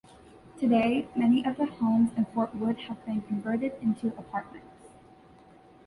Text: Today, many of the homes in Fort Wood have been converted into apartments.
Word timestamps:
Today, 0.59 1.07
many 1.15 1.45
of 1.45 1.57
the 1.57 1.67
homes 1.67 2.09
in 2.17 2.25
Fort 2.33 2.55
Wood 2.55 2.79
have 2.87 3.05
been 3.05 3.21
converted 3.21 3.73
into 3.83 4.07
apartments. 4.17 4.89